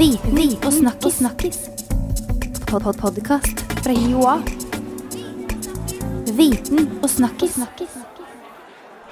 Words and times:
Viten 0.00 0.38
og 0.64 0.72
snakkis. 0.72 1.14
snakkis. 1.14 1.58
Pod 2.70 2.82
-pod 2.82 2.96
Podkast 3.00 3.58
fra 3.84 3.92
Joa. 3.92 4.36
Viten 6.38 6.88
og 7.02 7.10
snakkis. 7.10 7.58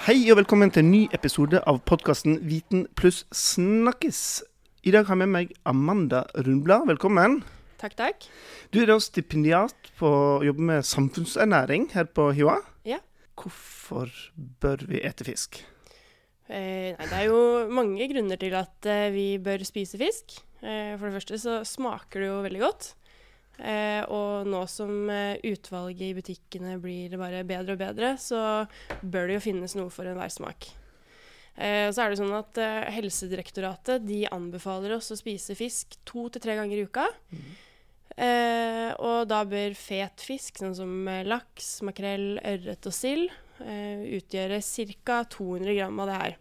Hei 0.07 0.31
og 0.31 0.37
velkommen 0.37 0.71
til 0.71 0.85
en 0.85 0.91
ny 0.91 1.09
episode 1.13 1.61
av 1.67 1.83
podkasten 1.85 2.39
Viten 2.49 2.87
pluss 2.97 3.27
snakkis. 3.33 4.43
I 4.83 4.91
dag 4.91 5.05
har 5.05 5.15
jeg 5.15 5.19
med 5.19 5.27
meg 5.27 5.53
Amanda 5.67 6.23
Rundblad. 6.35 6.87
Velkommen. 6.87 7.45
Takk, 7.79 7.97
takk. 7.97 8.25
Du 8.73 8.81
er 8.81 8.87
da 8.87 8.99
stipendiat 8.99 9.93
på 9.99 10.09
å 10.09 10.45
jobbe 10.45 10.61
med 10.61 10.83
samfunnsernæring 10.83 11.91
her 11.93 12.05
på 12.05 12.33
HiOA. 12.33 12.61
Ja. 12.85 12.99
Hvorfor 13.37 14.09
bør 14.61 14.89
vi 14.89 15.05
ete 15.05 15.25
fisk? 15.25 15.67
Eh, 16.49 16.97
nei, 16.97 17.07
det 17.07 17.13
er 17.13 17.25
jo 17.29 17.69
mange 17.69 18.09
grunner 18.09 18.37
til 18.37 18.55
at 18.55 18.87
eh, 18.87 19.13
vi 19.13 19.39
bør 19.39 19.65
spise 19.65 19.99
fisk. 19.99 20.48
Eh, 20.63 20.95
for 20.99 21.09
det 21.09 21.19
første 21.21 21.39
så 21.43 21.59
smaker 21.67 22.25
det 22.25 22.31
jo 22.31 22.41
veldig 22.47 22.63
godt. 22.65 22.91
Eh, 23.59 24.03
og 24.15 24.47
nå 24.47 24.61
som 24.71 25.09
eh, 25.11 25.39
utvalget 25.51 26.05
i 26.07 26.17
butikkene 26.19 26.77
blir 26.83 27.17
bare 27.19 27.43
bedre 27.47 27.75
og 27.75 27.81
bedre, 27.81 28.13
så 28.23 28.67
bør 29.03 29.27
det 29.29 29.39
jo 29.39 29.47
finnes 29.49 29.75
noe 29.79 29.91
for 29.91 30.07
enhver 30.07 30.31
smak. 30.31 30.71
Eh, 31.59 31.89
så 31.91 32.05
er 32.05 32.13
det 32.13 32.21
sånn 32.21 32.37
at 32.39 32.59
eh, 32.63 32.91
Helsedirektoratet 32.95 34.07
de 34.07 34.23
anbefaler 34.31 34.95
oss 34.95 35.11
å 35.11 35.19
spise 35.19 35.59
fisk 35.59 35.99
to 36.07 36.29
til 36.31 36.45
tre 36.45 36.55
ganger 36.59 36.79
i 36.79 36.87
uka. 36.87 37.09
Eh, 38.19 38.91
og 39.03 39.27
da 39.31 39.43
bør 39.47 39.75
fet 39.79 40.23
fisk, 40.27 40.59
sånn 40.63 40.75
som 40.79 40.95
laks, 41.27 41.81
makrell, 41.87 42.37
ørret 42.47 42.87
og 42.91 42.95
sild, 42.95 43.35
eh, 43.63 44.07
utgjøre 44.21 44.63
ca. 45.03 45.25
200 45.35 45.75
gram 45.81 45.99
av 46.03 46.11
det 46.11 46.21
her. 46.23 46.39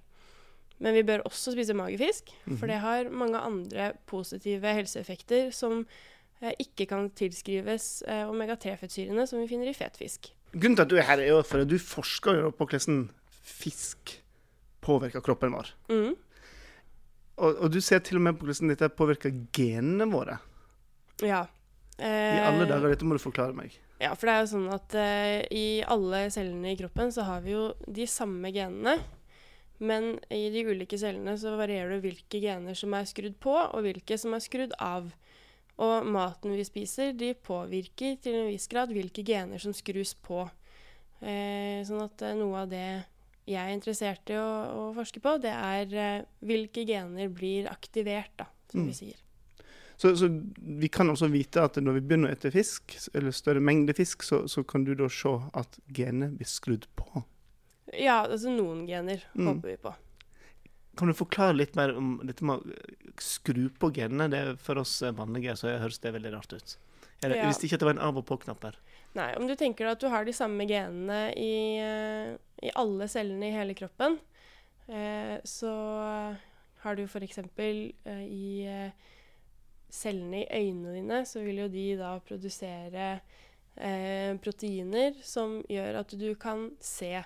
Men 0.84 0.94
vi 0.94 1.02
bør 1.08 1.24
også 1.26 1.56
spise 1.56 1.74
magefisk, 1.74 2.30
for 2.60 2.70
det 2.70 2.78
har 2.84 3.10
mange 3.10 3.40
andre 3.42 3.92
positive 4.06 4.74
helseeffekter 4.78 5.50
som 5.56 5.80
eh, 6.42 6.54
ikke 6.62 6.86
kan 6.92 7.10
tilskrives 7.18 8.04
eh, 8.06 8.28
omega-3-fettsyrene 8.30 9.26
som 9.26 9.42
vi 9.42 9.50
finner 9.50 9.72
i 9.72 9.74
fet 9.78 9.98
fisk. 9.98 10.30
Grunnen 10.54 10.78
til 10.78 10.86
at 10.86 10.92
du 10.92 11.00
er 11.00 11.08
her, 11.10 11.24
er 11.24 11.32
jo 11.32 11.42
for 11.42 11.66
at 11.66 11.72
du 11.72 11.80
forsker 11.82 12.46
på 12.54 12.70
hvordan 12.70 13.08
fisk 13.48 14.20
påvirker 14.86 15.26
kroppen 15.26 15.58
vår. 15.58 15.74
Mm. 15.90 16.14
Og, 17.38 17.52
og 17.66 17.74
du 17.74 17.82
ser 17.82 18.00
til 18.06 18.18
og 18.22 18.28
med 18.28 18.38
på 18.38 18.48
hvordan 18.48 18.72
dette 18.72 18.90
påvirker 18.94 19.34
genene 19.54 20.08
våre. 20.14 20.38
Ja. 21.26 21.44
I 21.98 22.06
alle 22.06 22.64
Eh, 22.64 22.70
dager. 22.70 22.92
Dette 22.94 23.06
må 23.10 23.18
du 23.18 23.22
forklare 23.22 23.58
meg. 23.58 23.74
Ja, 23.98 24.12
for 24.14 24.30
det 24.30 24.34
er 24.36 24.44
jo 24.44 24.50
sånn 24.52 24.68
at 24.70 24.94
eh, 24.94 25.40
i 25.50 25.68
alle 25.90 26.28
cellene 26.34 26.74
i 26.74 26.78
kroppen 26.78 27.10
så 27.14 27.26
har 27.26 27.42
vi 27.42 27.56
jo 27.56 27.72
de 27.90 28.06
samme 28.10 28.52
genene. 28.54 29.00
Men 29.78 30.16
i 30.34 30.48
de 30.54 30.64
ulike 30.66 30.98
cellene 30.98 31.36
så 31.38 31.54
varierer 31.60 31.96
det 31.96 32.04
hvilke 32.06 32.42
gener 32.42 32.78
som 32.78 32.96
er 32.98 33.06
skrudd 33.10 33.36
på, 33.44 33.54
og 33.54 33.84
hvilke 33.86 34.18
som 34.18 34.34
er 34.34 34.42
skrudd 34.42 34.74
av. 34.82 35.12
Og 35.78 36.08
maten 36.10 36.56
vi 36.58 36.66
spiser, 36.66 37.12
de 37.14 37.36
påvirker 37.38 38.18
til 38.24 38.40
en 38.40 38.50
viss 38.50 38.66
grad 38.72 38.90
hvilke 38.96 39.22
gener 39.26 39.62
som 39.62 39.76
skrus 39.78 40.16
på. 40.26 40.48
Eh, 41.22 41.84
sånn 41.86 42.02
at 42.02 42.26
eh, 42.26 42.34
noe 42.38 42.64
av 42.64 42.72
det 42.74 42.88
jeg 43.48 43.62
er 43.62 43.72
interessert 43.72 44.34
i 44.34 44.36
å, 44.42 44.50
å 44.74 44.82
forske 44.98 45.22
på, 45.24 45.38
det 45.42 45.54
er 45.54 45.94
eh, 45.94 46.26
hvilke 46.44 46.84
gener 46.90 47.30
blir 47.32 47.70
aktivert, 47.72 48.34
da, 48.42 48.50
som 48.72 48.82
Mm. 48.84 48.90
vi 48.90 48.98
sier. 48.98 49.22
Så, 49.98 50.12
så 50.18 50.28
vi 50.62 50.90
kan 50.94 51.10
også 51.10 51.30
vite 51.34 51.64
at 51.64 51.80
når 51.82 51.96
vi 51.96 52.02
begynner 52.06 52.30
å 52.30 52.36
ete 52.36 52.52
fisk, 52.54 52.94
eller 53.18 53.34
større 53.34 53.64
mengde 53.64 53.96
fisk, 53.98 54.22
så, 54.22 54.44
så 54.46 54.62
kan 54.68 54.84
du 54.86 54.92
da 54.94 55.08
se 55.10 55.32
at 55.58 55.80
genet 55.90 56.36
blir 56.38 56.50
skrudd 56.50 56.86
på. 57.00 57.24
Ja, 57.94 58.26
altså 58.28 58.50
noen 58.52 58.86
gener 58.88 59.24
Mm. 59.36 59.46
håper 59.48 59.68
vi 59.70 59.78
på. 59.78 59.94
Kan 60.98 61.08
du 61.08 61.14
forklare 61.14 61.56
litt 61.56 61.76
mer 61.76 61.96
om 61.96 62.20
dette 62.26 62.44
med 62.44 62.60
å 62.60 62.74
skru 63.22 63.70
på 63.70 63.92
genene? 63.94 64.30
Det 64.30 64.38
er 64.40 64.56
For 64.58 64.78
oss 64.82 65.02
eh, 65.02 65.12
vanlige 65.12 65.54
så 65.56 65.78
høres 65.80 66.00
det 66.02 66.14
veldig 66.14 66.34
rart 66.34 66.54
ut. 66.54 66.78
Er 67.24 67.30
Ja. 67.30 67.36
Jeg 67.36 67.48
visste 67.54 67.66
ikke 67.68 67.74
at 67.74 67.80
det 67.80 67.86
var 67.86 67.94
en 67.96 68.08
av 68.10 68.18
og 68.18 68.26
på-knapp 68.26 68.64
her. 68.64 68.76
Nei, 69.16 69.36
om 69.38 69.48
du 69.48 69.56
tenker 69.56 69.88
at 69.90 70.00
du 70.00 70.08
har 70.10 70.26
de 70.26 70.32
samme 70.34 70.68
genene 70.68 71.34
i, 71.36 71.78
eh, 71.80 72.38
i 72.64 72.72
alle 72.76 73.08
cellene 73.08 73.48
i 73.48 73.52
hele 73.56 73.74
kroppen, 73.74 74.20
eh, 74.90 75.40
så 75.44 76.36
har 76.84 76.96
du 76.96 77.04
f.eks. 77.04 77.38
Eh, 77.58 78.24
i 78.28 78.92
cellene 79.90 80.44
i 80.44 80.48
øynene 80.52 80.94
dine, 80.98 81.22
så 81.26 81.42
vil 81.44 81.58
jo 81.64 81.68
de 81.72 81.96
da 81.98 82.20
produsere 82.20 83.22
eh, 83.78 84.36
proteiner 84.44 85.16
som 85.24 85.62
gjør 85.70 86.00
at 86.02 86.10
du 86.20 86.34
kan 86.36 86.72
se. 86.82 87.24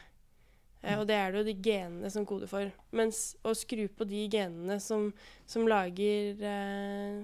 Eh, 0.82 0.98
og 0.98 1.06
det 1.10 1.18
er 1.18 1.32
det 1.32 1.42
jo 1.42 1.50
de 1.50 1.58
genene 1.70 2.12
som 2.14 2.26
koder 2.28 2.50
for. 2.50 2.72
Mens 2.98 3.36
å 3.46 3.54
skru 3.58 3.86
på 3.94 4.08
de 4.10 4.26
genene 4.32 4.80
som, 4.84 5.10
som 5.50 5.68
lager 5.70 6.42
eh, 6.42 7.22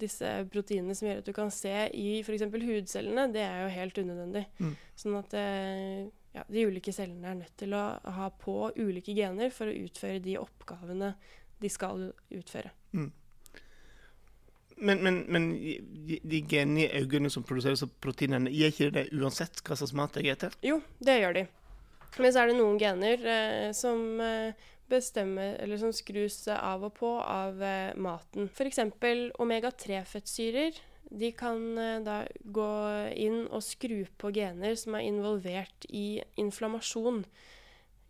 disse 0.00 0.30
proteinene 0.52 0.96
som 0.96 1.08
gjør 1.08 1.22
at 1.22 1.30
du 1.30 1.34
kan 1.36 1.52
se 1.54 1.72
i 1.94 2.20
f.eks. 2.20 2.46
hudcellene, 2.50 3.28
det 3.34 3.46
er 3.46 3.64
jo 3.64 3.72
helt 3.76 4.02
unødvendig. 4.02 4.44
Mm. 4.58 4.76
Sånn 5.00 5.18
at 5.20 5.36
eh, 5.38 6.04
ja, 6.34 6.46
de 6.50 6.66
ulike 6.66 6.94
cellene 6.94 7.30
er 7.30 7.42
nødt 7.44 7.58
til 7.60 7.76
å 7.78 7.84
ha 8.18 8.30
på 8.40 8.72
ulike 8.76 9.14
gener 9.16 9.52
for 9.54 9.70
å 9.70 9.76
utføre 9.84 10.22
de 10.22 10.38
oppgavene 10.40 11.14
de 11.62 11.70
skal 11.70 12.08
utføre. 12.34 12.72
Men, 14.74 14.98
men, 15.06 15.20
men 15.30 15.52
de, 15.54 16.18
de 16.26 16.40
genene 16.50 16.88
i 16.88 17.02
øynene 17.04 17.30
som 17.30 17.44
produserer 17.46 17.78
så 17.78 17.86
proteinene, 17.86 18.50
gir 18.50 18.72
ikke 18.72 18.90
det 18.96 19.04
uansett 19.14 19.62
hva 19.62 19.78
slags 19.78 19.94
mat 19.94 20.18
jeg 20.18 20.34
spiser? 20.34 20.58
Jo, 20.66 20.80
det 20.98 21.20
gjør 21.20 21.38
de. 21.38 21.44
Men 22.20 22.30
så 22.30 22.44
er 22.44 22.50
det 22.50 22.58
noen 22.58 22.78
gener 22.78 23.24
eh, 23.26 23.70
som 23.74 24.20
eh, 24.22 24.66
bestemmer, 24.90 25.56
eller 25.62 25.80
som 25.80 25.92
skrus 25.94 26.44
av 26.54 26.84
og 26.86 26.94
på 26.98 27.10
av 27.20 27.62
eh, 27.62 27.94
maten. 27.96 28.50
F.eks. 28.52 28.82
omega-3-fettsyrer. 29.42 30.78
De 31.14 31.32
kan 31.36 31.64
eh, 31.78 31.98
da 32.04 32.22
gå 32.44 32.70
inn 33.18 33.44
og 33.48 33.64
skru 33.64 34.04
på 34.20 34.32
gener 34.36 34.78
som 34.78 34.96
er 34.98 35.08
involvert 35.08 35.88
i 35.90 36.22
inflammasjon 36.40 37.24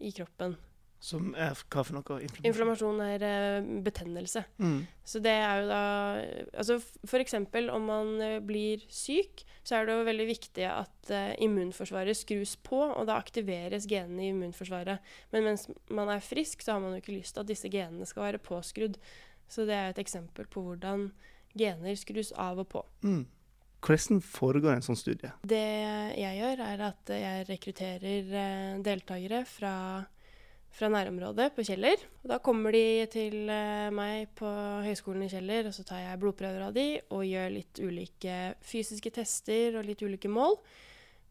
i 0.05 0.13
kroppen. 0.15 0.59
Som 1.05 1.35
er 1.37 1.53
hva 1.53 1.83
for 1.85 1.99
noe? 1.99 2.17
Inflammasjon. 2.25 2.49
Inflammasjon 2.49 3.01
er 3.05 3.25
eh, 3.29 3.67
betennelse. 3.85 4.45
Mm. 4.57 4.79
Så 5.05 5.21
det 5.21 5.35
er 5.37 5.59
jo 5.61 5.67
da 5.69 5.83
Altså 6.63 6.79
f.eks. 7.05 7.37
om 7.75 7.85
man 7.91 8.15
eh, 8.25 8.39
blir 8.41 8.87
syk, 8.89 9.45
så 9.61 9.77
er 9.77 9.85
det 9.85 9.99
jo 9.99 10.07
veldig 10.09 10.27
viktig 10.31 10.65
at 10.71 11.13
eh, 11.13 11.35
immunforsvaret 11.45 12.17
skrus 12.17 12.55
på, 12.57 12.81
og 12.87 13.05
da 13.11 13.19
aktiveres 13.21 13.89
genene 13.91 14.25
i 14.25 14.33
immunforsvaret. 14.33 15.13
Men 15.35 15.49
mens 15.51 15.69
man 15.93 16.09
er 16.15 16.25
frisk, 16.25 16.65
så 16.65 16.79
har 16.79 16.83
man 16.85 16.97
jo 16.97 17.05
ikke 17.05 17.19
lyst 17.19 17.37
til 17.37 17.45
at 17.45 17.53
disse 17.53 17.69
genene 17.73 18.09
skal 18.09 18.31
være 18.31 18.43
påskrudd. 18.45 18.97
Så 19.53 19.69
det 19.69 19.77
er 19.77 19.93
et 19.93 20.01
eksempel 20.01 20.49
på 20.49 20.65
hvordan 20.65 21.11
gener 21.53 22.01
skrus 22.01 22.33
av 22.33 22.65
og 22.65 22.71
på. 22.73 22.85
Mm. 23.05 23.27
Hvordan 23.85 24.25
foregår 24.25 24.79
en 24.79 24.85
sånn 24.85 24.97
studie? 24.97 25.31
Det 25.45 25.61
jeg 26.17 26.39
gjør, 26.41 26.65
er 26.65 26.83
at 26.89 27.11
jeg 27.13 27.45
rekrutterer 27.51 28.35
eh, 28.41 28.83
deltakere 28.85 29.45
fra, 29.49 29.75
fra 30.75 30.91
nærområdet 30.91 31.53
på 31.55 31.65
Kjeller. 31.67 32.01
Og 32.25 32.33
da 32.33 32.41
kommer 32.43 32.75
de 32.75 33.05
til 33.13 33.51
eh, 33.53 33.91
meg 33.95 34.33
på 34.39 34.49
Høgskolen 34.87 35.27
i 35.27 35.31
Kjeller, 35.31 35.69
og 35.69 35.77
så 35.77 35.85
tar 35.87 36.03
jeg 36.03 36.21
blodprøver 36.23 36.67
av 36.67 36.75
de 36.75 36.89
og 37.15 37.27
gjør 37.29 37.55
litt 37.55 37.81
ulike 37.85 38.39
fysiske 38.65 39.15
tester 39.15 39.79
og 39.79 39.87
litt 39.87 40.03
ulike 40.03 40.31
mål. 40.31 40.59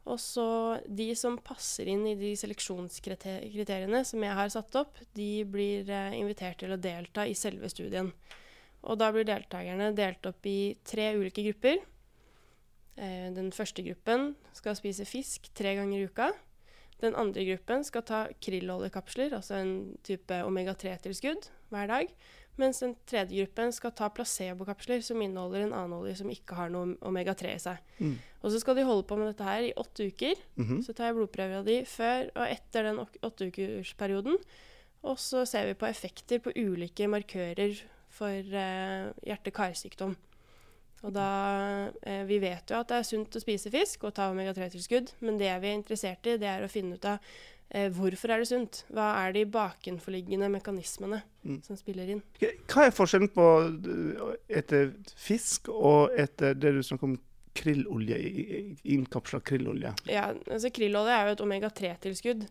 Og 0.04 0.20
så 0.20 0.46
de 0.88 1.10
som 1.16 1.38
passer 1.40 1.88
inn 1.92 2.04
i 2.10 2.18
de 2.20 2.34
seleksjonskriteriene 2.40 4.02
som 4.08 4.24
jeg 4.24 4.36
har 4.36 4.52
satt 4.52 4.76
opp, 4.80 5.00
de 5.16 5.46
blir 5.48 5.92
eh, 5.92 6.16
invitert 6.20 6.60
til 6.64 6.76
å 6.76 6.80
delta 6.80 7.28
i 7.28 7.36
selve 7.38 7.72
studien. 7.72 8.12
Og 8.84 9.00
da 9.00 9.12
blir 9.16 9.28
deltakerne 9.28 9.94
delt 9.96 10.26
opp 10.28 10.48
i 10.48 10.76
tre 10.88 11.14
ulike 11.16 11.46
grupper. 11.46 11.84
Eh, 12.96 13.30
Den 13.36 13.52
første 13.56 13.84
gruppen 13.84 14.34
skal 14.56 14.76
spise 14.80 15.08
fisk 15.08 15.52
tre 15.56 15.76
ganger 15.80 16.00
i 16.00 16.08
uka. 16.12 16.32
Den 17.04 17.18
andre 17.20 17.44
gruppen 17.50 17.84
skal 17.84 18.06
ta 18.08 18.22
krillolje-kapsler, 18.44 19.36
altså 19.36 19.60
en 19.60 19.74
type 20.08 20.38
omega-3-tilskudd, 20.48 21.50
hver 21.74 21.90
dag. 21.92 22.14
Mens 22.62 22.84
den 22.84 22.94
tredje 23.10 23.42
gruppen 23.42 23.74
skal 23.74 23.92
ta 23.98 24.08
placebo-kapsler, 24.14 25.02
som 25.02 25.22
inneholder 25.26 25.66
en 25.66 25.74
annen 25.74 25.96
olje 25.98 26.20
som 26.20 26.30
ikke 26.30 26.56
har 26.58 26.70
noe 26.72 26.94
omega-3 27.02 27.56
i 27.56 27.62
seg. 27.64 27.80
Mm. 27.98 28.14
Og 28.44 28.54
så 28.54 28.62
skal 28.62 28.78
de 28.78 28.86
holde 28.88 29.08
på 29.10 29.18
med 29.18 29.32
dette 29.32 29.48
her 29.48 29.66
i 29.66 29.74
åtte 29.80 30.08
uker. 30.12 30.44
Mhm. 30.62 30.84
Så 30.86 30.94
tar 30.94 31.10
jeg 31.10 31.18
blodprøver 31.18 31.60
av 31.60 31.66
de 31.66 31.80
før 31.90 32.30
og 32.36 32.46
etter 32.46 32.88
den 32.90 33.02
åtteukersperioden. 33.02 34.38
Og 35.04 35.18
så 35.20 35.44
ser 35.50 35.66
vi 35.68 35.80
på 35.80 35.90
effekter 35.90 36.40
på 36.40 36.54
ulike 36.56 37.10
markører 37.12 37.82
for 38.14 38.30
eh, 38.30 39.10
hjerte-karsykdom. 39.26 40.14
Og 41.04 41.12
da 41.16 41.28
eh, 42.08 42.22
Vi 42.30 42.38
vet 42.40 42.70
jo 42.72 42.78
at 42.80 42.88
det 42.92 43.02
er 43.02 43.08
sunt 43.08 43.36
å 43.36 43.42
spise 43.44 43.72
fisk 43.74 44.06
og 44.08 44.14
ta 44.16 44.30
omega-3-tilskudd, 44.32 45.12
men 45.28 45.38
det 45.42 45.52
vi 45.60 45.72
er 45.72 45.76
interessert 45.80 46.30
i, 46.32 46.38
det 46.40 46.48
er 46.48 46.64
å 46.64 46.72
finne 46.72 46.96
ut 46.96 47.08
av 47.10 47.20
eh, 47.70 47.90
hvorfor 47.92 48.32
er 48.32 48.44
det 48.44 48.48
sunt. 48.48 48.84
Hva 48.94 49.10
er 49.26 49.36
de 49.36 49.44
bakenforliggende 49.52 50.50
mekanismene 50.54 51.24
Mm. 51.44 51.58
som 51.60 51.76
spiller 51.76 52.08
inn? 52.08 52.22
Hva 52.72 52.86
er 52.88 52.94
forskjellen 52.96 53.28
på 53.36 53.46
uh, 53.68 54.30
etter 54.48 54.94
fisk 55.20 55.68
og 55.68 56.14
etter 56.16 56.54
det 56.56 56.72
du 56.78 56.80
snakker 56.88 57.10
om 57.10 57.18
krillolje, 57.54 58.16
innkapsla 58.96 59.42
krillolje? 59.44 59.92
Ja, 60.08 60.30
altså 60.48 60.72
Krillolje 60.72 61.12
er 61.18 61.28
jo 61.28 61.34
et 61.36 61.44
omega-3-tilskudd. 61.44 62.46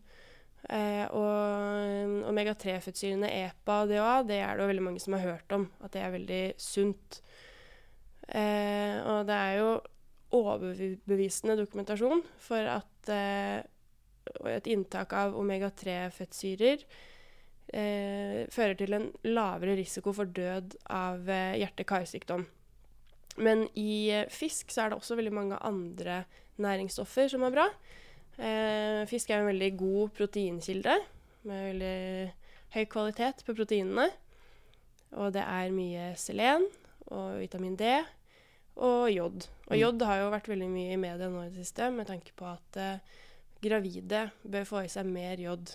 Eh, 0.68 1.06
og 1.16 2.28
omega-3-fettsyrene 2.30 3.30
EPA 3.48 3.78
og 3.82 3.90
DHA, 3.90 4.12
det 4.28 4.38
er 4.44 4.52
det 4.60 4.62
jo 4.62 4.68
veldig 4.74 4.84
mange 4.90 5.00
som 5.02 5.16
har 5.16 5.24
hørt 5.24 5.56
om. 5.56 5.64
At 5.82 5.96
det 5.96 6.04
er 6.04 6.12
veldig 6.14 6.42
sunt. 6.60 7.22
Eh, 8.28 8.98
og 9.08 9.26
det 9.28 9.36
er 9.36 9.56
jo 9.58 9.70
overbevisende 10.32 11.58
dokumentasjon 11.58 12.22
for 12.40 12.68
at 12.78 13.12
eh, 13.12 13.60
et 14.52 14.68
inntak 14.70 15.12
av 15.18 15.34
omega-3-fettsyrer 15.36 16.84
eh, 17.74 18.42
fører 18.52 18.76
til 18.78 18.96
en 18.96 19.08
lavere 19.26 19.76
risiko 19.80 20.14
for 20.16 20.30
død 20.30 20.76
av 20.92 21.28
eh, 21.28 21.58
hjerte-karsykdom. 21.62 22.46
Men 23.42 23.66
i 23.78 24.12
eh, 24.12 24.28
fisk 24.32 24.72
så 24.72 24.84
er 24.84 24.92
det 24.92 25.00
også 25.00 25.18
veldig 25.18 25.34
mange 25.34 25.60
andre 25.64 26.22
næringsstoffer 26.62 27.32
som 27.32 27.44
er 27.46 27.54
bra. 27.54 27.66
Eh, 28.38 29.02
fisk 29.10 29.30
er 29.30 29.42
en 29.42 29.50
veldig 29.50 29.72
god 29.80 30.14
proteinkilde 30.16 30.98
med 31.48 31.64
veldig 31.72 31.96
høy 32.76 32.84
kvalitet 32.88 33.42
på 33.44 33.56
proteinene. 33.56 34.08
Og 35.20 35.34
det 35.34 35.42
er 35.44 35.74
mye 35.74 36.12
selen 36.16 36.64
og 37.12 37.38
vitamin 37.42 37.76
D 37.78 37.92
og 38.82 39.10
jod. 39.12 39.46
Og 39.68 39.76
Mm. 39.76 39.80
jod 39.82 40.02
har 40.08 40.22
jo 40.22 40.30
vært 40.32 40.48
veldig 40.48 40.68
mye 40.72 40.94
i 40.94 41.00
media 41.00 41.28
nå 41.28 41.44
i 41.44 41.50
det 41.52 41.60
siste 41.60 41.90
med 41.92 42.08
tanke 42.08 42.32
på 42.36 42.46
at 42.48 42.80
eh, 42.80 42.98
gravide 43.62 44.30
bør 44.48 44.64
få 44.68 44.84
i 44.86 44.90
seg 44.92 45.06
mer 45.06 45.36
jod. 45.40 45.74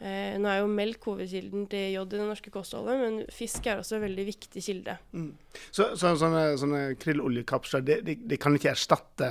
Eh, 0.00 0.38
nå 0.40 0.48
er 0.48 0.62
jo 0.62 0.70
melk 0.72 1.04
hovedkilden 1.04 1.66
til 1.68 1.92
jod 1.92 2.14
i 2.14 2.18
det 2.18 2.26
norske 2.26 2.50
kostholdet, 2.52 2.96
men 2.98 3.18
fisk 3.30 3.66
er 3.68 3.82
også 3.82 3.98
en 3.98 4.06
veldig 4.06 4.24
viktig 4.30 4.62
kilde. 4.64 4.94
Mm. 5.12 5.34
Så, 5.70 5.90
så 6.00 6.14
sånne, 6.16 6.44
sånne 6.60 6.80
krylloljekapsler, 7.02 7.84
det, 7.84 7.98
det, 8.08 8.16
det 8.30 8.40
kan 8.40 8.56
ikke 8.56 8.72
erstatte 8.72 9.30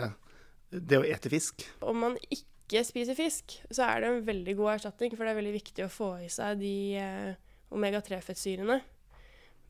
det 0.69 0.99
å 1.01 1.07
ete 1.09 1.31
fisk? 1.33 1.65
Om 1.81 1.97
man 2.05 2.17
ikke 2.29 2.83
spiser 2.85 3.17
fisk, 3.17 3.57
så 3.73 3.87
er 3.87 4.03
det 4.03 4.11
en 4.13 4.25
veldig 4.27 4.55
god 4.59 4.75
erstatning, 4.75 5.15
for 5.17 5.25
det 5.25 5.33
er 5.33 5.39
veldig 5.41 5.55
viktig 5.57 5.87
å 5.87 5.91
få 5.91 6.11
i 6.21 6.29
seg 6.29 6.61
de 6.61 6.75
eh, 7.01 7.33
omega-3-fettsyrene. 7.73 8.77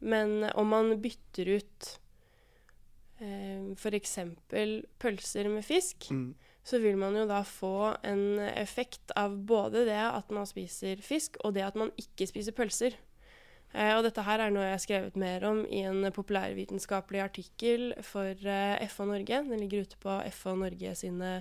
Men 0.02 0.44
om 0.56 0.68
man 0.72 0.94
bytter 1.02 1.50
ut 1.58 1.90
eh, 3.20 3.72
f.eks. 3.76 4.18
pølser 5.00 5.50
med 5.52 5.66
fisk, 5.68 6.10
Mm. 6.12 6.36
så 6.64 6.80
vil 6.80 6.98
man 6.98 7.16
jo 7.18 7.26
da 7.28 7.42
få 7.44 7.96
en 8.06 8.40
effekt 8.54 9.12
av 9.18 9.36
både 9.46 9.86
det 9.88 10.00
at 10.00 10.30
man 10.32 10.46
spiser 10.48 11.02
fisk, 11.02 11.38
og 11.44 11.54
det 11.56 11.64
at 11.66 11.76
man 11.76 11.92
ikke 11.98 12.28
spiser 12.28 12.52
pølser. 12.56 12.96
Eh, 13.74 13.96
og 13.98 14.04
dette 14.04 14.24
her 14.26 14.40
er 14.42 14.50
noe 14.54 14.64
jeg 14.66 14.72
har 14.78 14.82
skrevet 14.86 15.16
mer 15.20 15.44
om 15.46 15.66
i 15.70 15.84
en 15.86 16.08
populærvitenskapelig 16.12 17.22
artikkel 17.22 17.92
for 18.02 18.32
eh, 18.34 18.88
FH 18.88 19.04
Norge. 19.06 19.44
Den 19.50 19.60
ligger 19.60 19.82
ute 19.86 19.98
på 20.02 20.16
FH 20.32 20.56
Norge 20.58 20.96
sine 20.98 21.34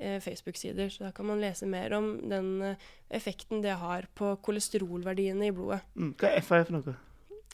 eh, 0.00 0.20
Facebook-sider, 0.24 0.88
så 0.88 1.04
da 1.08 1.10
kan 1.12 1.26
man 1.28 1.40
lese 1.42 1.66
mer 1.68 1.92
om 1.98 2.14
den 2.30 2.62
eh, 2.62 2.76
effekten 3.10 3.60
det 3.64 3.76
har 3.76 4.06
på 4.14 4.36
kolesterolverdiene 4.46 5.50
i 5.50 5.52
blodet. 5.52 5.82
Mm. 5.96 6.14
Hva 6.20 6.30
er 6.32 6.40
F.A. 6.40 6.62
for 6.64 6.78
noe? 6.78 6.96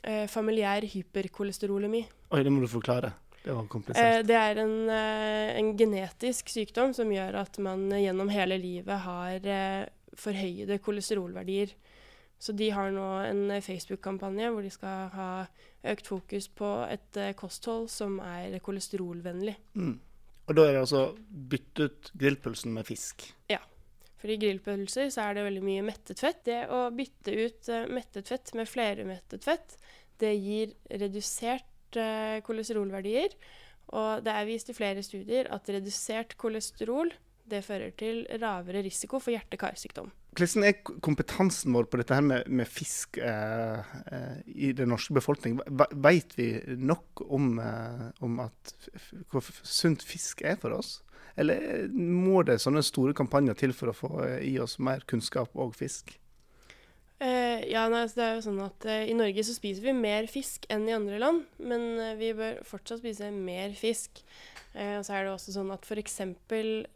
Eh, 0.03 0.27
familiær 0.27 0.83
hyperkolesterolemi. 0.83 2.01
Oi, 2.35 2.43
det 2.43 2.51
må 2.53 2.61
du 2.65 2.67
forklare. 2.71 3.13
Det 3.43 3.53
var 3.55 3.63
Eh, 3.63 3.69
komplisert. 3.69 4.27
det 4.27 4.35
er 4.37 4.59
en, 4.63 4.89
eh, 4.91 5.59
en 5.59 5.77
genetisk 5.79 6.49
sykdom 6.49 6.93
som 6.95 7.09
gjør 7.11 7.35
at 7.41 7.59
man 7.59 7.91
eh, 7.93 8.03
gjennom 8.05 8.29
hele 8.31 8.59
livet 8.59 8.99
har 9.01 9.41
eh, 9.47 9.87
forhøyede 10.15 10.79
kolesterolverdier. 10.83 11.73
Så 12.39 12.53
de 12.57 12.71
har 12.71 12.91
nå 12.91 13.07
en 13.31 13.51
eh, 13.51 13.61
Facebook-kampanje 13.61 14.51
hvor 14.51 14.63
de 14.63 14.71
skal 14.71 15.09
ha 15.15 15.47
økt 15.85 16.07
fokus 16.07 16.49
på 16.49 16.71
et 16.91 17.17
eh, 17.17 17.33
kosthold 17.35 17.89
som 17.89 18.19
er 18.21 18.59
kolesterolvennlig. 18.59 19.55
Mm. 19.75 19.99
Og 20.49 20.57
da 20.57 20.63
er 20.67 20.73
det 20.73 20.81
altså 20.83 21.17
bytte 21.31 21.85
ut 21.87 22.11
grillpølsen 22.19 22.73
med 22.75 22.85
fisk. 22.87 23.29
For 24.23 24.31
i 24.31 24.39
grillpølser 24.39 25.09
så 25.11 25.25
er 25.25 25.35
det 25.35 25.49
veldig 25.49 25.65
mye 25.67 25.83
mettet 25.83 26.21
fett. 26.23 26.45
Det 26.47 26.61
å 26.71 26.85
bytte 26.95 27.35
ut 27.35 27.71
eh, 27.75 27.89
mettet 27.91 28.31
fett 28.31 28.53
med 28.55 28.71
flerumettet 28.71 29.43
fett, 29.43 29.75
det 30.23 30.31
gir 30.37 30.77
redusert 31.03 31.99
eh, 31.99 32.39
kolesterolverdier. 32.47 33.35
Og 33.99 34.23
det 34.23 34.31
er 34.31 34.47
vist 34.47 34.71
i 34.71 34.79
flere 34.79 35.03
studier 35.03 35.51
at 35.51 35.67
redusert 35.75 36.37
kolesterol 36.39 37.11
det 37.51 37.65
fører 37.67 37.91
til 37.99 38.23
lavere 38.39 38.85
risiko 38.87 39.19
for 39.19 39.35
hjerte-karsykdom. 39.35 40.13
Hvordan 40.39 40.69
er 40.69 40.79
kompetansen 41.05 41.75
vår 41.75 41.91
på 41.91 41.99
dette 41.99 42.15
her 42.15 42.23
med, 42.25 42.47
med 42.47 42.71
fisk 42.71 43.19
eh, 43.19 43.95
eh, 44.07 44.39
i 44.47 44.71
den 44.79 44.95
norske 44.95 45.19
befolkning? 45.19 45.59
Vet 46.07 46.39
vi 46.39 46.53
nok 46.79 47.27
om, 47.27 47.57
om 48.23 48.45
at, 48.47 48.77
hvor 49.35 49.51
sunt 49.67 50.07
fisk 50.07 50.47
er 50.47 50.63
for 50.63 50.79
oss? 50.79 51.01
Eller 51.37 51.87
må 51.93 52.43
det 52.47 52.61
sånne 52.63 52.83
store 52.85 53.17
kampanjer 53.17 53.57
til 53.63 53.77
for 53.77 53.93
å 53.93 53.97
få 53.97 54.13
eh, 54.27 54.41
i 54.53 54.59
oss 54.63 54.79
mer 54.83 55.05
kunnskap 55.09 55.55
og 55.57 55.77
fisk? 55.79 56.17
Eh, 57.23 57.69
ja, 57.71 57.85
nei, 57.87 58.03
det 58.11 58.23
er 58.25 58.33
jo 58.35 58.47
sånn 58.49 58.63
at 58.65 58.85
eh, 58.89 59.05
I 59.13 59.15
Norge 59.15 59.45
så 59.47 59.55
spiser 59.55 59.85
vi 59.87 59.95
mer 59.95 60.27
fisk 60.31 60.65
enn 60.73 60.89
i 60.89 60.95
andre 60.97 61.21
land, 61.23 61.45
men 61.63 61.85
eh, 62.03 62.17
vi 62.19 62.33
bør 62.35 62.59
fortsatt 62.67 62.99
spise 62.99 63.29
mer 63.35 63.77
fisk. 63.79 64.25
Eh, 64.75 64.97
og 64.99 65.05
så 65.07 65.15
er 65.15 65.27
det 65.27 65.35
også 65.35 65.55
sånn 65.55 65.71
at 65.75 65.87
f.eks. 65.87 66.19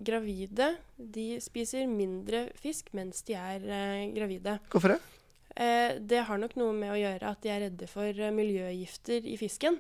gravide 0.03 0.73
de 0.97 1.29
spiser 1.45 1.87
mindre 1.91 2.49
fisk 2.59 2.91
mens 2.97 3.23
de 3.29 3.37
er 3.39 3.69
eh, 3.69 4.09
gravide. 4.17 4.57
Hvorfor 4.73 4.97
det? 4.97 4.99
Eh, 5.55 6.01
det 6.03 6.25
har 6.27 6.43
nok 6.43 6.57
noe 6.59 6.75
med 6.75 6.97
å 6.97 6.99
gjøre 6.99 7.31
at 7.31 7.45
de 7.45 7.53
er 7.53 7.63
redde 7.69 7.89
for 7.91 8.27
miljøgifter 8.41 9.29
i 9.31 9.39
fisken. 9.39 9.79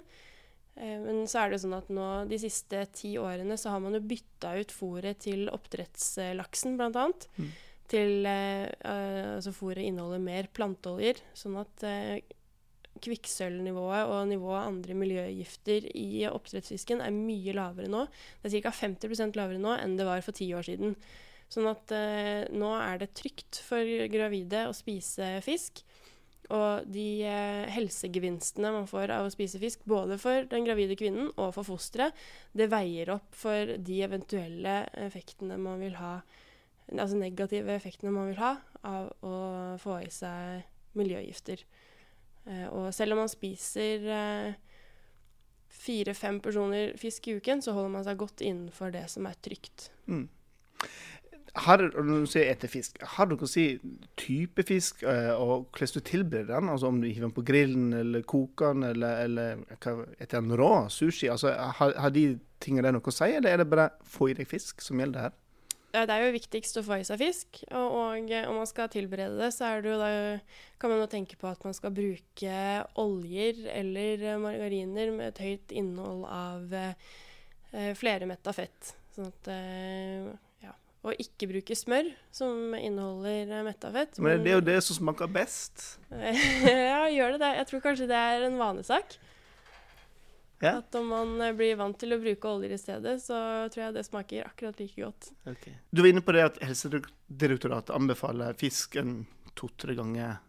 Eh, 0.76 0.98
men 1.02 1.24
så 1.30 1.44
er 1.44 1.52
det 1.52 1.60
sånn 1.62 1.76
at 1.76 1.88
nå 1.92 2.08
de 2.30 2.38
siste 2.40 2.82
ti 2.96 3.14
årene 3.20 3.56
så 3.60 3.72
har 3.74 3.82
man 3.84 3.96
jo 3.96 4.04
bytta 4.04 4.56
ut 4.60 4.74
fôret 4.74 5.22
til 5.24 5.48
oppdrettslaksen, 5.52 6.78
annet. 6.84 7.28
Mm. 7.36 7.52
Til 7.90 8.26
eh, 8.26 8.66
eh, 8.66 9.36
altså 9.36 9.54
fôret 9.54 9.86
inneholder 9.86 10.22
mer 10.22 10.50
planteoljer, 10.56 11.22
sånn 11.38 11.60
at 11.62 11.86
eh, 11.86 12.18
kvikksølvnivået 13.04 14.08
og 14.08 14.26
nivået 14.30 14.58
av 14.58 14.70
andre 14.70 14.96
miljøgifter 14.96 15.86
i 15.96 16.24
oppdrettsfisken 16.30 17.02
er 17.04 17.14
mye 17.14 17.54
lavere 17.56 17.90
nå. 17.92 18.06
Det 18.42 18.50
er 18.50 18.64
ca. 18.64 18.72
50% 18.74 19.38
lavere 19.38 19.60
nå 19.62 19.76
enn 19.76 19.96
det 19.98 20.08
var 20.08 20.24
for 20.24 20.36
ti 20.36 20.48
år 20.56 20.66
siden. 20.66 20.96
Sånn 21.52 21.68
at 21.70 21.92
eh, 21.94 22.48
nå 22.56 22.72
er 22.80 22.98
det 23.02 23.12
trygt 23.18 23.60
for 23.62 23.86
gravide 24.10 24.66
å 24.66 24.74
spise 24.74 25.36
fisk. 25.46 25.84
Og 26.54 26.86
de 26.92 27.06
eh, 27.26 27.66
helsegevinstene 27.74 28.70
man 28.74 28.88
får 28.90 29.12
av 29.14 29.26
å 29.26 29.32
spise 29.34 29.60
fisk, 29.62 29.82
både 29.88 30.18
for 30.22 30.46
den 30.50 30.66
gravide 30.68 30.98
kvinnen 30.98 31.32
og 31.34 31.54
for 31.56 31.66
fosteret, 31.66 32.14
det 32.56 32.70
veier 32.72 33.10
opp 33.16 33.34
for 33.34 33.76
de 33.76 34.00
eventuelle 34.06 34.84
effektene 35.06 35.58
man 35.60 35.82
vil 35.82 35.96
ha 36.00 36.18
Altså 36.86 37.16
negative 37.18 37.74
effektene 37.74 38.12
man 38.14 38.28
vil 38.28 38.36
ha 38.38 38.52
av 38.86 39.08
å 39.26 39.38
få 39.82 39.96
i 40.04 40.10
seg 40.14 40.60
miljøgifter. 40.94 41.64
Eh, 42.46 42.68
og 42.70 42.92
selv 42.94 43.16
om 43.16 43.24
man 43.24 43.32
spiser 43.32 44.06
eh, 44.06 44.76
fire-fem 45.76 46.38
personer 46.44 46.94
fisk 47.00 47.26
i 47.26 47.36
uken, 47.40 47.62
så 47.62 47.74
holder 47.74 47.94
man 47.96 48.06
seg 48.06 48.20
godt 48.22 48.44
innenfor 48.46 48.94
det 48.94 49.02
som 49.12 49.26
er 49.26 49.38
trygt. 49.42 49.90
Mm. 50.06 50.28
Har, 51.56 51.80
når 51.80 52.26
du 52.26 52.28
sier 52.28 52.50
ete 52.52 52.68
fisk, 52.68 52.98
har 53.16 53.30
noe 53.30 53.46
å 53.46 53.48
si 53.48 53.64
type 54.20 54.64
fisk, 54.68 55.00
eh, 55.08 55.32
og 55.32 55.70
hvordan 55.72 55.94
du 55.94 56.04
tilbereder 56.04 56.52
den? 56.52 56.68
Altså 56.72 56.90
Om 56.90 57.00
du 57.00 57.06
hiver 57.08 57.26
den 57.28 57.36
på 57.36 57.46
grillen, 57.48 57.88
eller 57.96 58.26
koker 58.28 58.76
den, 58.76 58.84
eller, 58.90 59.22
eller 59.24 59.64
etter 60.20 60.42
den 60.42 60.52
rå? 60.60 60.86
Sushi? 60.92 61.30
Altså, 61.32 61.54
har, 61.80 61.96
har 61.96 62.12
de 62.12 62.28
tingene 62.60 62.92
noe 62.92 63.08
å 63.08 63.14
si, 63.14 63.30
eller 63.30 63.54
er 63.54 63.62
det 63.62 63.70
bare 63.72 63.88
få 64.04 64.30
i 64.30 64.36
deg 64.36 64.48
fisk 64.50 64.84
som 64.84 65.00
gjelder 65.00 65.28
her? 65.28 65.36
Det 65.96 66.12
er 66.12 66.26
jo 66.26 66.34
viktigst 66.34 66.76
å 66.76 66.84
få 66.84 66.98
i 67.00 67.04
seg 67.08 67.20
fisk, 67.22 67.62
og, 67.70 67.94
og 68.02 68.32
eh, 68.36 68.44
om 68.50 68.58
man 68.60 68.68
skal 68.68 68.90
tilberede 68.92 69.38
det, 69.40 69.48
så 69.56 69.72
det 69.80 69.94
jo 69.94 70.00
da, 70.00 70.10
kan 70.82 70.92
man 70.92 71.00
jo 71.00 71.08
tenke 71.08 71.38
på 71.40 71.48
at 71.48 71.62
man 71.64 71.76
skal 71.76 71.94
bruke 71.96 72.58
oljer 73.00 73.62
eller 73.72 74.26
margariner 74.42 75.14
med 75.14 75.30
et 75.30 75.40
høyt 75.46 75.72
innhold 75.72 76.26
av 76.28 76.76
eh, 76.76 77.94
flermetta 77.96 78.52
fett. 78.52 78.92
Sånn 79.16 79.30
at 79.32 79.48
eh. 79.48 80.34
Og 81.06 81.22
ikke 81.22 81.46
bruke 81.52 81.76
smør, 81.78 82.08
som 82.34 82.74
inneholder 82.74 83.44
eh, 83.46 83.62
Men, 83.62 83.76
fett. 83.94 84.18
Men 84.18 84.42
det 84.42 84.50
er 84.50 84.58
jo 84.58 84.66
det 84.66 84.80
som 84.82 84.98
smaker 84.98 85.30
best. 85.30 85.84
ja, 86.66 87.04
gjør 87.12 87.36
det 87.36 87.42
det. 87.44 87.52
Jeg 87.60 87.68
tror 87.70 87.84
kanskje 87.84 88.10
det 88.10 88.18
er 88.18 88.46
en 88.48 88.58
vanesak. 88.58 89.18
Ja. 90.58 90.78
At 90.78 90.94
om 90.98 91.06
man 91.12 91.40
eh, 91.44 91.54
blir 91.56 91.76
vant 91.78 91.98
til 92.00 92.16
å 92.16 92.20
bruke 92.20 92.50
oljer 92.50 92.74
i 92.74 92.80
stedet, 92.80 93.16
så 93.22 93.38
tror 93.72 93.84
jeg 93.84 93.96
det 93.96 94.06
smaker 94.08 94.48
akkurat 94.48 94.82
like 94.82 94.98
godt. 94.98 95.30
Du 95.90 96.02
var 96.02 96.10
inne 96.10 96.24
på 96.24 96.34
det 96.34 96.46
at 96.48 96.60
Helsedirektoratet 96.64 97.94
anbefaler 97.94 98.56
fisk 98.58 98.96
en 99.00 99.20
to-tre 99.56 99.96
ganger 99.98 100.40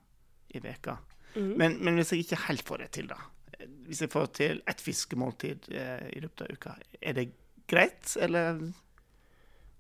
i 0.56 0.64
veka. 0.64 0.98
Mhm. 1.36 1.54
Men, 1.60 1.78
men 1.84 2.00
hvis 2.00 2.16
jeg 2.16 2.26
ikke 2.26 2.46
helt 2.48 2.66
får 2.66 2.86
det 2.86 2.92
til, 2.98 3.12
da? 3.12 3.20
Hvis 3.88 4.02
jeg 4.04 4.12
får 4.14 4.32
til 4.38 4.64
ett 4.70 4.82
fiskemåltid 4.84 5.70
eh, 5.76 6.08
i 6.16 6.24
løpet 6.24 6.46
av 6.46 6.56
uka, 6.56 6.76
er 7.02 7.18
det 7.18 7.30
greit, 7.68 8.16
eller? 8.24 8.62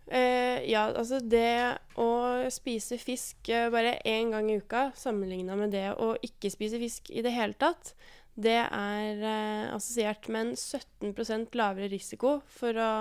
Eh, 0.08 0.64
ja, 0.72 0.86
altså 0.96 1.20
det 1.20 1.76
å 2.00 2.12
spise 2.54 2.96
fisk 3.02 3.50
uh, 3.52 3.68
bare 3.74 3.98
én 4.08 4.32
gang 4.32 4.48
i 4.48 4.56
uka, 4.62 4.92
sammenligna 4.96 5.58
med 5.60 5.74
det 5.76 5.90
å 6.00 6.14
ikke 6.24 6.52
spise 6.54 6.80
fisk 6.80 7.12
i 7.12 7.24
det 7.26 7.34
hele 7.36 7.58
tatt, 7.60 7.92
det 8.38 8.56
er 8.62 9.20
uh, 9.20 9.76
assosiert 9.76 10.30
med 10.32 10.54
en 10.54 11.12
17% 11.12 11.58
lavere 11.58 11.90
risiko 11.92 12.38
for 12.54 12.78
å 12.80 12.92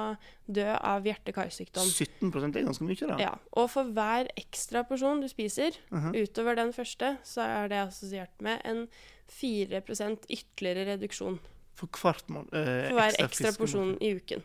dø 0.48 0.64
av 0.74 1.06
hjerte-karsykdom. 1.06 1.86
17% 1.86 2.58
er 2.58 2.66
ganske 2.66 2.86
mye, 2.88 3.10
da. 3.12 3.18
Ja, 3.22 3.34
og 3.54 3.68
for 3.70 3.92
hver 3.94 4.32
ekstra 4.40 4.82
porsjon 4.88 5.20
du 5.22 5.28
spiser, 5.30 5.78
-huh. 5.92 6.10
utover 6.16 6.56
den 6.58 6.72
første, 6.72 7.18
så 7.22 7.44
er 7.44 7.68
det 7.68 7.84
assosiert 7.84 8.34
med 8.40 8.64
en 8.64 8.88
4% 9.30 10.26
ytterligere 10.30 10.92
reduksjon 10.92 11.38
For 11.76 11.86
hvert 11.86 12.26
for 12.26 12.48
hver 12.50 13.12
ekstra 13.12 13.26
ekstra 13.26 13.52
porsjon 13.58 13.98
i 14.00 14.14
uken. 14.16 14.42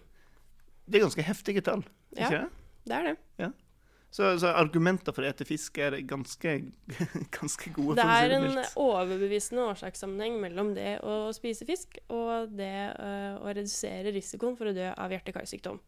Det 0.85 0.99
er 0.99 1.05
ganske 1.05 1.23
heftige 1.23 1.61
tall, 1.61 1.85
Ja. 2.15 2.27
ikke 2.27 2.37
det? 2.37 2.47
Det 2.89 2.97
er 2.97 3.11
det. 3.11 3.17
Så, 4.11 4.27
så 4.39 4.49
argumenter 4.59 5.15
for 5.15 5.23
å 5.23 5.29
ete 5.29 5.45
fisk 5.47 5.77
er 5.79 5.95
ganske, 6.03 6.55
ganske 7.37 7.71
gode. 7.71 7.95
Det 7.95 8.07
er 8.11 8.33
en 8.35 8.57
overbevisende 8.75 9.69
årsakssammenheng 9.71 10.35
mellom 10.41 10.73
det 10.75 10.97
å 11.07 11.29
spise 11.35 11.67
fisk 11.69 11.95
og 12.11 12.51
det 12.57 12.73
eh, 12.91 13.37
å 13.39 13.47
redusere 13.55 14.11
risikoen 14.11 14.57
for 14.59 14.67
å 14.67 14.75
dø 14.75 14.89
av 14.91 15.15
hjerte-karsykdom. 15.15 15.79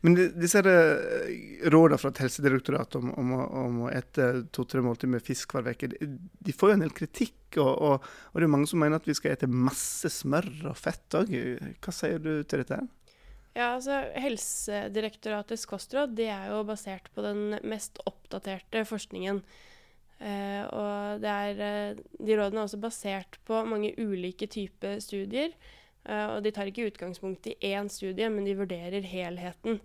Men 0.00 0.16
disse 0.16 0.62
eh, 0.64 1.68
rådene 1.68 2.00
fra 2.00 2.14
et 2.14 2.22
helsedirektorat 2.24 2.96
om, 2.96 3.12
om, 3.20 3.34
om 3.60 3.78
å 3.84 3.92
ete 3.92 4.46
to-tre 4.54 4.80
måltider 4.80 5.12
med 5.12 5.26
fisk 5.26 5.52
hver 5.52 5.68
uke, 5.68 5.90
de, 5.92 6.08
de 6.16 6.56
får 6.56 6.72
jo 6.72 6.78
en 6.78 6.86
del 6.86 6.96
kritikk. 6.96 7.58
Og, 7.58 7.68
og, 7.68 8.08
og 8.32 8.40
det 8.40 8.48
er 8.48 8.54
mange 8.54 8.70
som 8.70 8.80
mener 8.80 8.96
at 8.96 9.08
vi 9.08 9.18
skal 9.18 9.34
ete 9.34 9.50
masse 9.52 10.08
smør 10.16 10.48
og 10.72 10.80
fett 10.80 11.20
òg. 11.20 11.36
Hva 11.84 11.92
sier 11.92 12.24
du 12.24 12.32
til 12.40 12.64
dette? 12.64 12.80
her? 12.80 12.88
Ja, 13.52 13.74
altså 13.74 13.98
Helsedirektoratets 14.16 15.66
kostråd 15.68 16.14
det 16.16 16.30
er 16.32 16.48
jo 16.54 16.62
basert 16.64 17.10
på 17.12 17.24
den 17.24 17.58
mest 17.68 18.00
oppdaterte 18.08 18.86
forskningen. 18.88 19.42
Eh, 20.22 20.62
og 20.70 21.26
er, 21.26 21.60
eh, 21.60 22.00
de 22.16 22.38
rådene 22.38 22.62
er 22.62 22.68
også 22.68 22.80
basert 22.80 23.38
på 23.44 23.60
mange 23.66 23.92
ulike 23.98 24.46
typer 24.46 25.00
studier. 25.02 25.52
Eh, 26.06 26.26
og 26.32 26.42
de 26.44 26.50
tar 26.50 26.70
ikke 26.70 26.88
utgangspunkt 26.88 27.46
i 27.50 27.56
én 27.74 27.90
studie, 27.90 28.30
men 28.30 28.46
de 28.46 28.56
vurderer 28.56 29.02
helheten. 29.02 29.80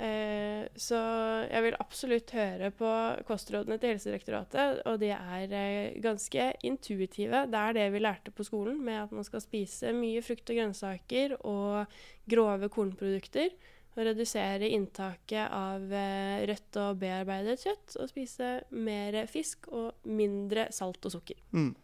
Eh, 0.00 0.62
så 0.80 0.98
jeg 1.44 1.64
vil 1.66 1.76
absolutt 1.82 2.30
høre 2.32 2.70
på 2.72 2.90
kostrådene 3.28 3.76
til 3.80 3.92
Helsedirektoratet, 3.92 4.80
og 4.88 5.00
de 5.02 5.10
er 5.12 5.52
eh, 5.56 5.98
ganske 6.00 6.46
intuitive. 6.64 7.42
Det 7.52 7.60
er 7.60 7.76
det 7.76 7.88
vi 7.92 8.00
lærte 8.00 8.32
på 8.32 8.46
skolen, 8.46 8.78
med 8.84 9.02
at 9.02 9.12
man 9.12 9.26
skal 9.26 9.44
spise 9.44 9.92
mye 9.96 10.22
frukt 10.24 10.48
og 10.48 10.60
grønnsaker 10.60 11.36
og 11.40 12.00
grove 12.30 12.72
kornprodukter. 12.72 13.52
Og 13.98 14.04
redusere 14.06 14.68
inntaket 14.70 15.50
av 15.50 15.92
eh, 15.92 16.46
rødt 16.48 16.80
og 16.80 17.00
bearbeidet 17.02 17.58
kjøtt, 17.60 17.96
og 18.00 18.08
spise 18.08 18.52
mer 18.70 19.18
fisk 19.28 19.68
og 19.74 20.06
mindre 20.08 20.68
salt 20.72 21.04
og 21.10 21.18
sukker. 21.18 21.40
Mm. 21.52 21.74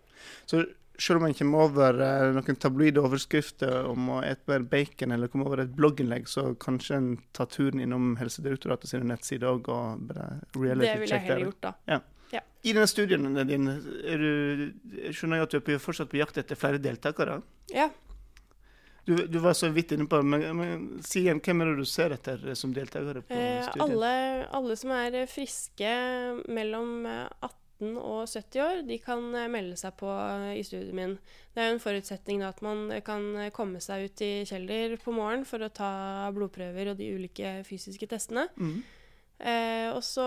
Så 0.49 0.63
selv 0.99 1.21
om 1.21 1.27
en 1.29 1.35
kommer 1.37 1.67
over 1.69 2.01
eh, 2.05 2.27
noen 2.37 2.59
tabloide 2.63 3.03
overskrifter 3.05 3.89
om 3.91 4.11
å 4.17 4.23
ete 4.25 4.49
mer 4.51 4.65
bacon, 4.71 5.13
eller 5.17 5.31
kommer 5.33 5.51
over 5.51 5.65
et 5.65 5.75
blogginnlegg, 5.77 6.29
så 6.31 6.49
kanskje 6.63 6.99
en 6.99 7.09
tar 7.37 7.51
turen 7.53 7.83
innom 7.85 8.15
Helsedirektoratet 8.21 8.93
sine 8.93 9.09
nettsider 9.11 9.51
òg 9.53 9.71
og 9.73 10.07
bare 10.11 10.29
reality 10.57 10.93
Det 10.93 11.01
ville 11.05 11.19
jeg 11.21 11.27
heller 11.29 11.49
gjort 11.51 11.65
da. 11.69 11.75
I 12.67 12.73
denne 12.75 12.89
studien 12.91 13.29
din, 13.47 13.69
er 13.71 14.19
du, 14.19 14.31
skjønner 15.15 15.39
jeg 15.39 15.47
at 15.47 15.53
du 15.55 15.71
er 15.77 15.79
fortsatt 15.79 16.11
på 16.11 16.19
jakt 16.19 16.41
etter 16.41 16.59
flere 16.59 16.81
deltakere. 16.83 17.39
Ja. 17.71 17.87
Du, 19.07 19.15
du 19.31 19.39
var 19.39 19.55
så 19.55 19.69
vidt 19.71 19.93
inne 19.95 20.09
på 20.11 20.19
det, 20.19 20.27
men, 20.27 20.43
men 20.59 20.81
si 21.07 21.21
igjen, 21.23 21.39
hvem 21.39 21.63
er 21.63 21.69
det 21.71 21.85
du 21.85 21.87
ser 21.87 22.17
etter 22.17 22.43
som 22.59 22.73
deltakere 22.75 23.23
på 23.23 23.37
Eh, 23.39 23.61
studien? 23.69 23.85
alle, 23.85 24.11
alle 24.59 24.79
som 24.81 24.91
er 24.97 25.21
friske 25.31 25.93
mellom 26.51 27.07
eh, 27.07 27.29
18 27.77 27.99
og 28.01 28.29
70 28.29 28.61
år, 28.63 28.83
de 28.89 28.99
kan 29.03 29.35
eh, 29.35 29.49
melde 29.53 29.77
seg 29.79 29.93
på 30.01 30.09
eh, 30.09 30.59
i 30.59 30.65
studien 30.65 30.97
min. 30.97 31.19
Det 31.55 31.63
er 31.63 31.69
jo 31.71 31.75
en 31.77 31.83
forutsetning 31.83 32.41
da, 32.43 32.49
at 32.53 32.63
man 32.65 32.89
kan 33.05 33.37
eh, 33.37 33.53
komme 33.55 33.81
seg 33.85 34.05
ut 34.09 34.21
i 34.25 34.45
Kjeller 34.49 34.97
på 35.03 35.13
morgenen 35.13 35.45
for 35.49 35.63
å 35.63 35.73
ta 35.73 36.31
blodprøver 36.35 36.89
og 36.93 36.97
de 37.01 37.15
ulike 37.17 37.63
fysiske 37.69 38.07
testene. 38.11 38.45
Mm. 38.57 38.83
Eh, 39.37 39.89
og 39.93 40.03
så 40.05 40.27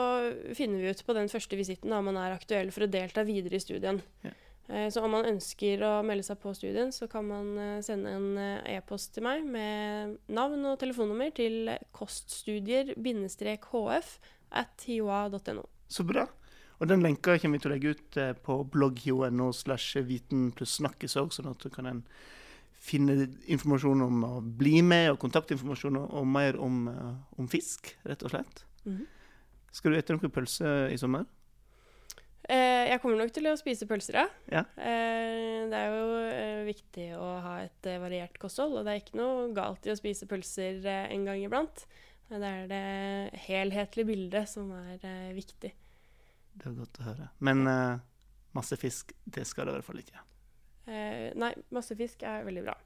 finner 0.57 0.79
vi 0.81 0.89
ut 0.93 1.05
på 1.05 1.13
den 1.17 1.29
første 1.31 1.55
visitten 1.57 1.93
om 1.95 2.05
man 2.11 2.17
er 2.21 2.31
aktuell 2.35 2.69
for 2.73 2.81
å 2.85 2.91
delta 2.91 3.21
videre 3.25 3.55
i 3.57 3.63
studien. 3.63 4.01
Ja. 4.25 4.31
Eh, 4.69 4.89
så 4.93 4.97
om 5.01 5.11
man 5.17 5.29
ønsker 5.29 5.75
å 5.85 6.03
melde 6.05 6.25
seg 6.27 6.37
på 6.43 6.49
studien, 6.57 6.89
så 6.93 7.05
kan 7.09 7.25
man 7.25 7.81
sende 7.85 8.09
en 8.13 8.27
e-post 8.69 9.07
til 9.15 9.23
meg 9.25 9.39
med 9.49 10.17
navn 10.29 10.65
og 10.69 10.79
telefonnummer 10.81 11.29
til 11.33 11.55
koststudier-hf 11.97 14.07
at 14.49 14.85
hioa.no. 14.85 15.63
Så 15.89 16.05
bra. 16.05 16.27
Og 16.79 16.87
den 16.87 17.03
lenka 17.03 17.35
kommer 17.39 17.59
vi 17.59 17.63
til 17.63 17.71
å 17.71 17.73
legge 17.75 17.93
ut 17.95 18.19
eh, 18.19 18.33
på 18.33 18.59
blogg.no 18.71 19.49
slash 19.55 19.99
viten 20.07 20.49
pluss 20.55 20.77
snakkes 20.79 21.17
òg, 21.19 21.33
sånn 21.35 21.51
at 21.51 21.59
du 21.63 21.71
kan 21.73 21.89
en 21.89 22.03
finne 22.79 23.27
informasjon 23.51 24.05
om 24.05 24.21
å 24.23 24.35
bli 24.39 24.79
med, 24.85 25.09
og 25.11 25.19
kontaktinformasjon 25.19 25.99
og, 26.05 26.21
mer 26.27 26.55
om, 26.63 26.85
eh, 26.87 27.09
om 27.39 27.49
fisk, 27.51 27.91
rett 28.07 28.23
og 28.23 28.31
slett. 28.35 28.63
Mhm. 28.85 29.07
Skal 29.75 29.93
du 29.93 29.99
ete 29.99 30.15
noe 30.15 30.31
pølse 30.33 30.69
i 30.89 30.97
sommer? 30.97 31.27
Eh, 32.49 32.87
jeg 32.89 33.01
kommer 33.03 33.19
nok 33.19 33.33
til 33.35 33.45
å 33.45 33.57
spise 33.59 33.85
pølser, 33.85 34.15
ja. 34.23 34.27
Ja. 34.49 34.63
Eh, 34.81 35.67
det 35.69 35.77
er 35.77 35.91
jo 35.93 36.15
eh, 36.31 36.61
viktig 36.65 37.09
å 37.19 37.27
ha 37.43 37.59
et 37.61 37.85
eh, 37.85 37.99
variert 38.01 38.39
kosthold, 38.41 38.79
og 38.79 38.87
det 38.87 38.95
er 38.95 39.03
ikke 39.03 39.19
noe 39.19 39.51
galt 39.53 39.85
i 39.85 39.91
å 39.93 39.97
spise 39.99 40.25
pølser 40.25 40.79
eh, 40.81 41.11
en 41.13 41.27
gang 41.27 41.43
iblant. 41.43 41.83
Men 42.31 42.41
Det 42.41 42.49
er 42.49 42.65
det 42.71 43.43
helhetlige 43.45 44.09
bildet 44.09 44.49
som 44.49 44.71
er 44.73 44.97
eh, 45.05 45.29
viktig. 45.37 45.71
Det 46.59 46.67
er 46.69 46.75
godt 46.77 46.99
å 47.01 47.07
høre. 47.07 47.29
Men 47.45 47.63
uh, 47.67 48.01
masse 48.57 48.77
fisk, 48.79 49.15
det 49.25 49.47
skal 49.47 49.67
det 49.67 49.73
i 49.73 49.79
hvert 49.79 49.89
fall 49.89 50.03
ikke. 50.03 50.27
Uh, 50.89 51.29
nei, 51.39 51.53
masse 51.75 51.95
fisk 51.97 52.25
er 52.27 52.45
veldig 52.47 52.67
bra. 52.67 52.77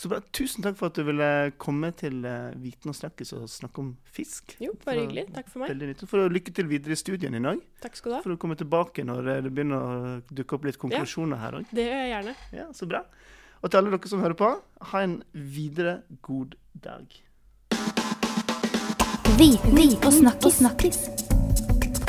Så 0.00 0.08
bra. 0.08 0.20
Tusen 0.32 0.64
takk 0.64 0.78
for 0.78 0.90
at 0.90 0.96
du 0.96 1.04
ville 1.04 1.28
komme 1.60 1.90
til 1.98 2.22
uh, 2.24 2.54
Viten 2.62 2.92
og 2.92 2.96
snakkes 2.96 3.34
og 3.36 3.48
snakke 3.50 3.82
om 3.82 3.90
fisk. 4.08 4.54
Jo, 4.62 4.72
bare 4.84 5.02
hyggelig. 5.04 5.26
Takk 5.34 5.50
for 5.50 5.62
meg. 5.62 5.72
Veldig 5.74 5.90
nyttig. 5.90 6.08
For 6.10 6.34
lykke 6.36 6.54
til 6.56 6.70
videre 6.70 6.96
i 6.96 7.00
studien 7.00 7.36
i 7.36 7.42
dag. 7.44 7.60
Takk 7.84 7.98
skal 7.98 8.14
du 8.14 8.16
ha. 8.18 8.22
For 8.24 8.36
å 8.36 8.40
komme 8.40 8.56
tilbake 8.60 9.04
når 9.06 9.32
det 9.46 9.50
begynner 9.50 9.80
å 9.80 10.12
dukke 10.30 10.56
opp 10.56 10.68
litt 10.68 10.80
konklusjoner 10.80 11.42
her 11.42 11.60
òg. 11.60 11.74
Det 11.74 11.88
gjør 11.88 12.00
jeg 12.04 12.12
gjerne. 12.14 12.36
Ja, 12.56 12.68
så 12.76 12.88
bra. 12.90 13.04
Og 13.60 13.68
til 13.68 13.82
alle 13.82 13.92
dere 13.92 14.12
som 14.12 14.22
hører 14.24 14.38
på, 14.40 14.52
ha 14.92 15.02
en 15.04 15.18
videre 15.34 16.00
god 16.24 16.56
dag. 16.72 17.18
Viten 19.40 19.98
og 20.40 20.52
snakkis. 20.52 21.29